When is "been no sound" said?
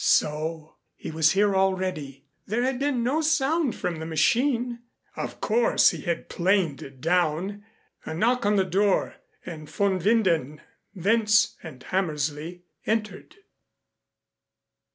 2.79-3.75